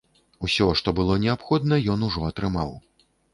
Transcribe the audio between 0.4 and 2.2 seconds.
Усё, што было неабходна, ён